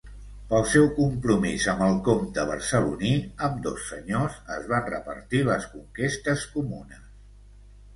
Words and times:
Pel 0.51 0.63
seu 0.69 0.87
compromís 0.99 1.67
amb 1.73 1.83
el 1.89 1.99
comte 2.07 2.47
barceloní, 2.53 3.13
ambdós 3.51 3.87
senyors 3.93 4.43
es 4.59 4.69
van 4.75 4.91
repartir 4.97 5.47
les 5.55 5.73
conquestes 5.79 6.53
comunes. 6.59 7.11